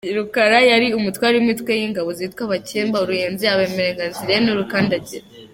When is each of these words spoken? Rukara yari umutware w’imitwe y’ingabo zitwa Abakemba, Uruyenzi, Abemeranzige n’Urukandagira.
Rukara 0.17 0.57
yari 0.71 0.87
umutware 0.97 1.33
w’imitwe 1.35 1.71
y’ingabo 1.79 2.09
zitwa 2.19 2.41
Abakemba, 2.47 2.97
Uruyenzi, 3.03 3.43
Abemeranzige 3.53 4.35
n’Urukandagira. 4.43 5.25